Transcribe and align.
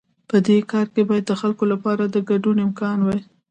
په 0.29 0.37
دې 0.47 0.57
کار 0.71 0.85
کې 0.93 1.01
باید 1.09 1.25
د 1.27 1.33
خلکو 1.41 1.63
لپاره 1.73 2.03
د 2.07 2.17
ګډون 2.29 2.57
امکان 2.67 2.97
وي. 3.05 3.19